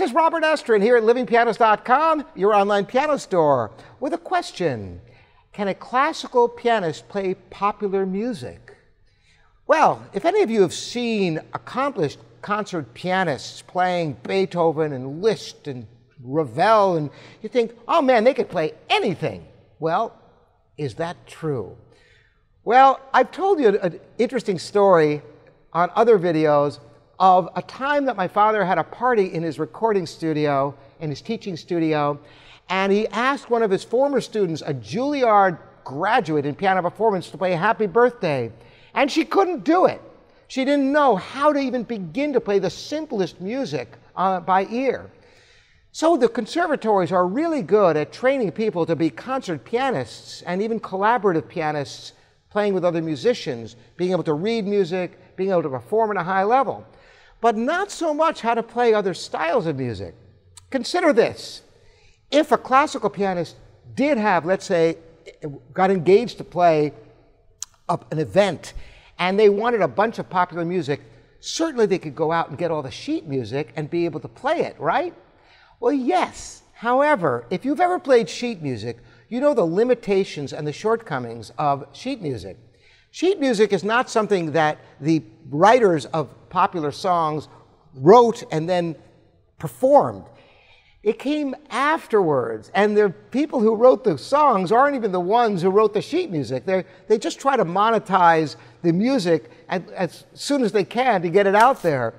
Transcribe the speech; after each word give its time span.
is 0.00 0.14
Robert 0.14 0.42
Estrin 0.42 0.80
here 0.80 0.96
at 0.96 1.02
livingpianos.com, 1.02 2.24
your 2.34 2.54
online 2.54 2.86
piano 2.86 3.18
store, 3.18 3.72
with 4.00 4.14
a 4.14 4.18
question. 4.18 5.00
Can 5.52 5.68
a 5.68 5.74
classical 5.74 6.48
pianist 6.48 7.08
play 7.08 7.34
popular 7.34 8.06
music? 8.06 8.76
Well, 9.66 10.06
if 10.12 10.24
any 10.24 10.42
of 10.42 10.50
you 10.50 10.62
have 10.62 10.72
seen 10.72 11.40
accomplished 11.52 12.20
concert 12.40 12.94
pianists 12.94 13.60
playing 13.62 14.18
Beethoven 14.22 14.92
and 14.92 15.20
Liszt 15.20 15.66
and 15.66 15.86
Ravel, 16.22 16.96
and 16.96 17.10
you 17.42 17.48
think, 17.48 17.72
oh 17.86 18.00
man, 18.00 18.24
they 18.24 18.34
could 18.34 18.48
play 18.48 18.72
anything. 18.88 19.44
Well, 19.78 20.16
is 20.78 20.94
that 20.94 21.26
true? 21.26 21.76
Well, 22.64 23.00
I've 23.12 23.32
told 23.32 23.60
you 23.60 23.78
an 23.80 24.00
interesting 24.16 24.58
story 24.58 25.22
on 25.72 25.90
other 25.94 26.18
videos 26.18 26.78
of 27.22 27.48
a 27.54 27.62
time 27.62 28.04
that 28.04 28.16
my 28.16 28.26
father 28.26 28.64
had 28.64 28.78
a 28.78 28.84
party 28.84 29.32
in 29.32 29.44
his 29.44 29.60
recording 29.60 30.06
studio, 30.06 30.74
in 30.98 31.08
his 31.08 31.22
teaching 31.22 31.56
studio, 31.56 32.18
and 32.68 32.90
he 32.90 33.06
asked 33.08 33.48
one 33.48 33.62
of 33.62 33.70
his 33.70 33.84
former 33.84 34.20
students, 34.20 34.60
a 34.66 34.74
Juilliard 34.74 35.56
graduate 35.84 36.44
in 36.44 36.56
piano 36.56 36.82
performance, 36.82 37.30
to 37.30 37.38
play 37.38 37.52
Happy 37.52 37.86
Birthday. 37.86 38.50
And 38.94 39.08
she 39.08 39.24
couldn't 39.24 39.62
do 39.62 39.86
it. 39.86 40.02
She 40.48 40.64
didn't 40.64 40.92
know 40.92 41.14
how 41.14 41.52
to 41.52 41.60
even 41.60 41.84
begin 41.84 42.32
to 42.32 42.40
play 42.40 42.58
the 42.58 42.68
simplest 42.68 43.40
music 43.40 43.92
uh, 44.16 44.40
by 44.40 44.66
ear. 44.66 45.08
So 45.92 46.16
the 46.16 46.28
conservatories 46.28 47.12
are 47.12 47.28
really 47.28 47.62
good 47.62 47.96
at 47.96 48.12
training 48.12 48.50
people 48.50 48.84
to 48.84 48.96
be 48.96 49.10
concert 49.10 49.64
pianists 49.64 50.42
and 50.42 50.60
even 50.60 50.80
collaborative 50.80 51.48
pianists 51.48 52.14
playing 52.50 52.74
with 52.74 52.84
other 52.84 53.00
musicians, 53.00 53.76
being 53.96 54.10
able 54.10 54.24
to 54.24 54.34
read 54.34 54.66
music, 54.66 55.36
being 55.36 55.50
able 55.50 55.62
to 55.62 55.70
perform 55.70 56.10
at 56.10 56.16
a 56.16 56.24
high 56.24 56.42
level 56.42 56.84
but 57.42 57.56
not 57.56 57.90
so 57.90 58.14
much 58.14 58.40
how 58.40 58.54
to 58.54 58.62
play 58.62 58.94
other 58.94 59.12
styles 59.12 59.66
of 59.66 59.76
music. 59.76 60.14
Consider 60.70 61.12
this. 61.12 61.62
If 62.30 62.52
a 62.52 62.56
classical 62.56 63.10
pianist 63.10 63.56
did 63.94 64.16
have, 64.16 64.46
let's 64.46 64.64
say, 64.64 64.96
got 65.74 65.90
engaged 65.90 66.38
to 66.38 66.44
play 66.44 66.92
an 67.88 68.18
event 68.18 68.72
and 69.18 69.38
they 69.38 69.48
wanted 69.48 69.82
a 69.82 69.88
bunch 69.88 70.20
of 70.20 70.30
popular 70.30 70.64
music, 70.64 71.02
certainly 71.40 71.84
they 71.84 71.98
could 71.98 72.14
go 72.14 72.30
out 72.30 72.48
and 72.48 72.56
get 72.56 72.70
all 72.70 72.80
the 72.80 72.92
sheet 72.92 73.26
music 73.26 73.72
and 73.74 73.90
be 73.90 74.04
able 74.04 74.20
to 74.20 74.28
play 74.28 74.60
it, 74.60 74.78
right? 74.78 75.12
Well, 75.80 75.92
yes. 75.92 76.62
However, 76.74 77.46
if 77.50 77.64
you've 77.64 77.80
ever 77.80 77.98
played 77.98 78.30
sheet 78.30 78.62
music, 78.62 78.98
you 79.28 79.40
know 79.40 79.52
the 79.52 79.64
limitations 79.64 80.52
and 80.52 80.64
the 80.64 80.72
shortcomings 80.72 81.50
of 81.58 81.86
sheet 81.92 82.22
music. 82.22 82.56
Sheet 83.12 83.38
music 83.38 83.74
is 83.74 83.84
not 83.84 84.08
something 84.08 84.52
that 84.52 84.78
the 84.98 85.22
writers 85.50 86.06
of 86.06 86.30
popular 86.48 86.90
songs 86.90 87.46
wrote 87.94 88.42
and 88.50 88.66
then 88.66 88.96
performed. 89.58 90.24
It 91.02 91.18
came 91.18 91.54
afterwards, 91.68 92.70
and 92.74 92.96
the 92.96 93.10
people 93.30 93.60
who 93.60 93.74
wrote 93.74 94.02
the 94.02 94.16
songs 94.16 94.72
aren't 94.72 94.96
even 94.96 95.12
the 95.12 95.20
ones 95.20 95.60
who 95.60 95.68
wrote 95.68 95.92
the 95.92 96.00
sheet 96.00 96.30
music. 96.30 96.64
they 96.64 96.84
they 97.06 97.18
just 97.18 97.38
try 97.38 97.54
to 97.54 97.66
monetize 97.66 98.56
the 98.80 98.92
music 98.92 99.50
as, 99.68 99.82
as 99.90 100.24
soon 100.32 100.62
as 100.62 100.72
they 100.72 100.84
can 100.84 101.20
to 101.20 101.28
get 101.28 101.46
it 101.46 101.54
out 101.54 101.82
there. 101.82 102.14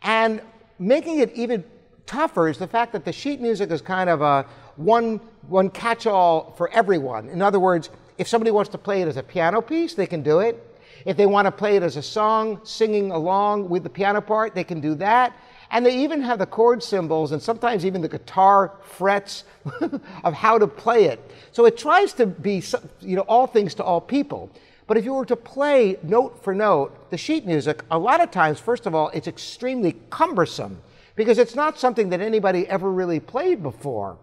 And 0.00 0.40
making 0.78 1.18
it 1.18 1.34
even 1.34 1.64
tougher 2.06 2.48
is 2.48 2.56
the 2.56 2.66
fact 2.66 2.92
that 2.94 3.04
the 3.04 3.12
sheet 3.12 3.42
music 3.42 3.70
is 3.70 3.82
kind 3.82 4.08
of 4.08 4.22
a 4.22 4.46
one, 4.76 5.20
one 5.48 5.68
catch 5.68 6.06
all 6.06 6.54
for 6.56 6.70
everyone. 6.70 7.28
In 7.28 7.42
other 7.42 7.60
words, 7.60 7.90
if 8.20 8.28
somebody 8.28 8.50
wants 8.50 8.68
to 8.68 8.76
play 8.76 9.00
it 9.00 9.08
as 9.08 9.16
a 9.16 9.22
piano 9.22 9.62
piece, 9.62 9.94
they 9.94 10.06
can 10.06 10.22
do 10.22 10.40
it. 10.40 10.62
If 11.06 11.16
they 11.16 11.24
want 11.24 11.46
to 11.46 11.50
play 11.50 11.76
it 11.76 11.82
as 11.82 11.96
a 11.96 12.02
song, 12.02 12.60
singing 12.64 13.12
along 13.12 13.70
with 13.70 13.82
the 13.82 13.88
piano 13.88 14.20
part, 14.20 14.54
they 14.54 14.62
can 14.62 14.78
do 14.78 14.94
that. 14.96 15.34
And 15.70 15.86
they 15.86 15.96
even 15.96 16.20
have 16.20 16.38
the 16.38 16.44
chord 16.44 16.82
symbols 16.82 17.32
and 17.32 17.40
sometimes 17.40 17.86
even 17.86 18.02
the 18.02 18.10
guitar 18.10 18.74
frets 18.82 19.44
of 20.24 20.34
how 20.34 20.58
to 20.58 20.66
play 20.66 21.04
it. 21.04 21.18
So 21.52 21.64
it 21.64 21.78
tries 21.78 22.12
to 22.14 22.26
be, 22.26 22.62
you 23.00 23.16
know, 23.16 23.22
all 23.22 23.46
things 23.46 23.74
to 23.76 23.84
all 23.84 24.02
people. 24.02 24.50
But 24.86 24.98
if 24.98 25.06
you 25.06 25.14
were 25.14 25.24
to 25.24 25.36
play 25.36 25.96
note 26.02 26.44
for 26.44 26.54
note 26.54 27.10
the 27.10 27.16
sheet 27.16 27.46
music, 27.46 27.84
a 27.90 27.98
lot 27.98 28.20
of 28.20 28.30
times, 28.30 28.60
first 28.60 28.84
of 28.84 28.94
all, 28.94 29.08
it's 29.14 29.28
extremely 29.28 29.96
cumbersome 30.10 30.82
because 31.16 31.38
it's 31.38 31.54
not 31.54 31.78
something 31.78 32.10
that 32.10 32.20
anybody 32.20 32.68
ever 32.68 32.90
really 32.90 33.20
played 33.20 33.62
before. 33.62 34.18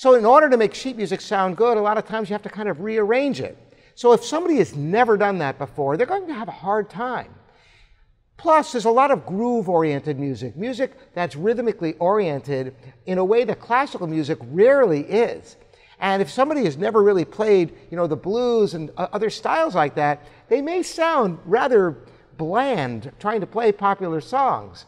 So 0.00 0.14
in 0.14 0.24
order 0.24 0.48
to 0.48 0.56
make 0.56 0.72
sheet 0.72 0.96
music 0.96 1.20
sound 1.20 1.58
good, 1.58 1.76
a 1.76 1.82
lot 1.82 1.98
of 1.98 2.06
times 2.06 2.30
you 2.30 2.32
have 2.32 2.42
to 2.44 2.48
kind 2.48 2.70
of 2.70 2.80
rearrange 2.80 3.38
it. 3.38 3.58
So 3.94 4.14
if 4.14 4.24
somebody 4.24 4.56
has 4.56 4.74
never 4.74 5.18
done 5.18 5.36
that 5.40 5.58
before, 5.58 5.98
they're 5.98 6.06
going 6.06 6.26
to 6.26 6.32
have 6.32 6.48
a 6.48 6.52
hard 6.52 6.88
time. 6.88 7.34
Plus, 8.38 8.72
there's 8.72 8.86
a 8.86 8.90
lot 8.90 9.10
of 9.10 9.26
groove 9.26 9.68
oriented 9.68 10.18
music, 10.18 10.56
music 10.56 10.96
that's 11.12 11.36
rhythmically 11.36 11.96
oriented 11.98 12.74
in 13.04 13.18
a 13.18 13.24
way 13.26 13.44
that 13.44 13.60
classical 13.60 14.06
music 14.06 14.38
rarely 14.44 15.00
is. 15.00 15.58
And 15.98 16.22
if 16.22 16.30
somebody 16.30 16.64
has 16.64 16.78
never 16.78 17.02
really 17.02 17.26
played, 17.26 17.76
you 17.90 17.98
know, 17.98 18.06
the 18.06 18.16
blues 18.16 18.72
and 18.72 18.90
other 18.96 19.28
styles 19.28 19.74
like 19.74 19.96
that, 19.96 20.24
they 20.48 20.62
may 20.62 20.82
sound 20.82 21.38
rather 21.44 21.98
bland 22.38 23.12
trying 23.18 23.40
to 23.40 23.46
play 23.46 23.70
popular 23.70 24.22
songs. 24.22 24.86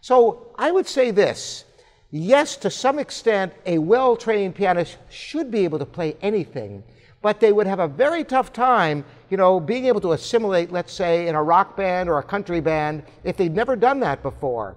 So 0.00 0.54
I 0.56 0.70
would 0.70 0.86
say 0.86 1.10
this 1.10 1.66
yes, 2.14 2.56
to 2.56 2.70
some 2.70 2.98
extent, 2.98 3.52
a 3.66 3.78
well 3.78 4.16
trained 4.16 4.54
pianist 4.54 4.98
should 5.10 5.50
be 5.50 5.64
able 5.64 5.78
to 5.80 5.86
play 5.86 6.16
anything, 6.22 6.84
but 7.22 7.40
they 7.40 7.52
would 7.52 7.66
have 7.66 7.80
a 7.80 7.88
very 7.88 8.22
tough 8.22 8.52
time, 8.52 9.04
you 9.30 9.36
know, 9.36 9.58
being 9.58 9.86
able 9.86 10.00
to 10.00 10.12
assimilate, 10.12 10.70
let's 10.70 10.92
say, 10.92 11.26
in 11.26 11.34
a 11.34 11.42
rock 11.42 11.76
band 11.76 12.08
or 12.08 12.18
a 12.18 12.22
country 12.22 12.60
band 12.60 13.02
if 13.24 13.36
they'd 13.36 13.54
never 13.54 13.74
done 13.74 13.98
that 14.00 14.22
before. 14.22 14.76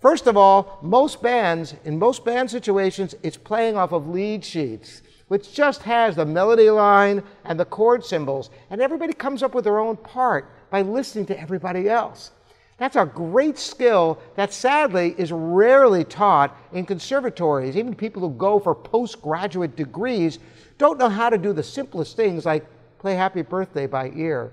First 0.00 0.26
of 0.26 0.36
all, 0.36 0.78
most 0.80 1.20
bands, 1.20 1.74
in 1.84 1.98
most 1.98 2.24
band 2.24 2.50
situations, 2.50 3.14
it's 3.22 3.36
playing 3.36 3.76
off 3.76 3.92
of 3.92 4.08
lead 4.08 4.44
sheets, 4.44 5.02
which 5.26 5.52
just 5.52 5.82
has 5.82 6.16
the 6.16 6.24
melody 6.24 6.70
line 6.70 7.22
and 7.44 7.60
the 7.60 7.64
chord 7.64 8.04
symbols, 8.04 8.48
and 8.70 8.80
everybody 8.80 9.12
comes 9.12 9.42
up 9.42 9.54
with 9.54 9.64
their 9.64 9.78
own 9.78 9.96
part 9.96 10.50
by 10.70 10.82
listening 10.82 11.26
to 11.26 11.38
everybody 11.38 11.88
else. 11.88 12.30
That's 12.78 12.96
a 12.96 13.04
great 13.04 13.58
skill 13.58 14.20
that 14.36 14.52
sadly 14.52 15.14
is 15.18 15.32
rarely 15.32 16.04
taught 16.04 16.56
in 16.72 16.86
conservatories. 16.86 17.76
Even 17.76 17.94
people 17.94 18.22
who 18.22 18.30
go 18.30 18.60
for 18.60 18.74
postgraduate 18.74 19.76
degrees 19.76 20.38
don't 20.78 20.98
know 20.98 21.08
how 21.08 21.28
to 21.28 21.36
do 21.36 21.52
the 21.52 21.62
simplest 21.62 22.16
things 22.16 22.46
like 22.46 22.64
play 23.00 23.14
Happy 23.14 23.42
Birthday 23.42 23.86
by 23.86 24.12
ear. 24.14 24.52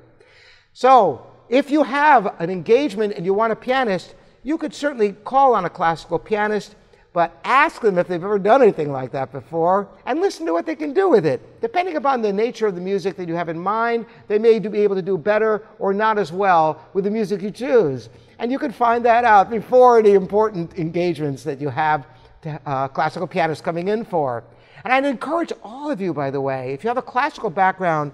So, 0.74 1.25
if 1.50 1.69
you 1.69 1.84
have 1.84 2.35
an 2.40 2.50
engagement 2.50 3.14
and 3.16 3.25
you 3.25 3.34
want 3.34 3.53
a 3.53 3.56
pianist, 3.56 4.16
you 4.41 4.58
could 4.58 4.74
certainly 4.74 5.14
call 5.14 5.53
on 5.53 5.66
a 5.66 5.69
classical 5.69 6.18
pianist 6.18 6.75
but 7.16 7.40
ask 7.46 7.81
them 7.81 7.98
if 7.98 8.09
they've 8.09 8.22
ever 8.22 8.38
done 8.38 8.62
anything 8.62 8.92
like 8.92 9.09
that 9.09 9.31
before 9.31 9.88
and 10.06 10.20
listen 10.20 10.46
to 10.46 10.52
what 10.52 10.66
they 10.66 10.76
can 10.76 10.94
do 10.94 11.08
with 11.08 11.26
it. 11.26 11.62
Depending 11.62 11.96
upon 11.96 12.22
the 12.22 12.34
nature 12.34 12.68
of 12.68 12.76
the 12.76 12.81
music 12.81 13.16
that 13.16 13.30
you 13.30 13.36
have 13.36 13.48
in 13.48 13.58
mind, 13.58 14.06
they 14.28 14.38
may 14.38 14.59
be 14.59 14.80
able 14.80 14.98
to 14.98 15.02
do 15.02 15.18
better 15.18 15.66
or 15.80 15.94
not 15.94 16.18
as 16.20 16.34
well 16.34 16.81
with 16.92 17.06
the 17.06 17.09
music 17.09 17.42
you 17.42 17.52
choose. 17.52 18.09
And 18.38 18.52
you 18.52 18.59
can 18.59 18.74
find 18.74 19.06
that 19.06 19.24
out 19.24 19.50
before 19.50 20.03
the 20.03 20.14
important 20.14 20.78
engagements 20.78 21.46
that 21.46 21.62
you 21.62 21.70
have 21.70 22.06
to, 22.42 22.59
uh, 22.66 22.90
classical 22.90 23.28
pianists 23.28 23.64
coming 23.64 23.88
in 23.88 24.03
for. 24.03 24.44
And 24.84 24.92
I'd 24.92 25.06
encourage 25.06 25.53
all 25.64 25.90
of 25.90 26.02
you, 26.02 26.14
by 26.14 26.30
the 26.30 26.42
way, 26.42 26.74
if 26.74 26.84
you 26.84 26.90
have 26.90 26.97
a 26.97 27.02
classical 27.02 27.50
background, 27.50 28.12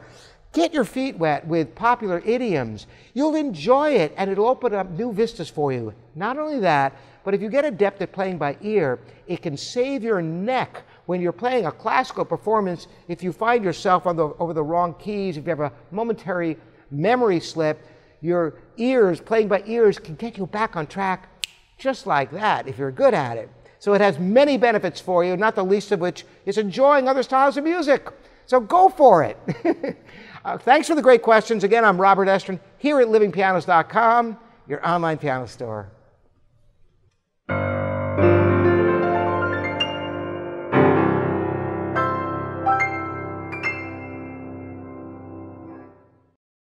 Get 0.53 0.73
your 0.73 0.83
feet 0.83 1.17
wet 1.17 1.47
with 1.47 1.75
popular 1.75 2.21
idioms. 2.25 2.87
You'll 3.13 3.35
enjoy 3.35 3.91
it 3.91 4.13
and 4.17 4.29
it'll 4.29 4.47
open 4.47 4.73
up 4.73 4.89
new 4.89 5.13
vistas 5.13 5.49
for 5.49 5.71
you. 5.71 5.93
Not 6.13 6.37
only 6.37 6.59
that, 6.59 6.93
but 7.23 7.33
if 7.33 7.41
you 7.41 7.49
get 7.49 7.63
adept 7.63 8.01
at 8.01 8.11
playing 8.11 8.37
by 8.37 8.57
ear, 8.61 8.99
it 9.27 9.41
can 9.41 9.55
save 9.55 10.03
your 10.03 10.21
neck 10.21 10.83
when 11.05 11.21
you're 11.21 11.31
playing 11.31 11.67
a 11.67 11.71
classical 11.71 12.25
performance 12.25 12.87
if 13.07 13.23
you 13.23 13.31
find 13.31 13.63
yourself 13.63 14.05
on 14.05 14.17
the, 14.17 14.27
over 14.39 14.53
the 14.53 14.63
wrong 14.63 14.93
keys, 14.95 15.37
if 15.37 15.45
you 15.45 15.49
have 15.49 15.59
a 15.61 15.71
momentary 15.91 16.57
memory 16.89 17.39
slip, 17.39 17.87
your 18.21 18.55
ears, 18.77 19.21
playing 19.21 19.47
by 19.47 19.63
ears, 19.65 19.97
can 19.97 20.15
get 20.15 20.37
you 20.37 20.45
back 20.45 20.75
on 20.75 20.85
track 20.85 21.29
just 21.77 22.05
like 22.05 22.29
that 22.31 22.67
if 22.67 22.77
you're 22.77 22.91
good 22.91 23.13
at 23.13 23.37
it. 23.37 23.49
So 23.79 23.93
it 23.93 24.01
has 24.01 24.19
many 24.19 24.57
benefits 24.57 24.99
for 24.99 25.23
you, 25.23 25.37
not 25.37 25.55
the 25.55 25.65
least 25.65 25.91
of 25.91 25.99
which 25.99 26.25
is 26.45 26.57
enjoying 26.57 27.07
other 27.07 27.23
styles 27.23 27.57
of 27.57 27.63
music. 27.63 28.07
So 28.45 28.59
go 28.59 28.89
for 28.89 29.23
it. 29.23 29.37
uh, 30.45 30.57
thanks 30.57 30.87
for 30.87 30.95
the 30.95 31.01
great 31.01 31.21
questions. 31.21 31.63
Again, 31.63 31.85
I'm 31.85 31.99
Robert 31.99 32.27
Estrin 32.27 32.59
here 32.77 32.99
at 32.99 33.07
livingpianos.com, 33.07 34.37
your 34.67 34.87
online 34.87 35.17
piano 35.17 35.45
store. 35.45 35.89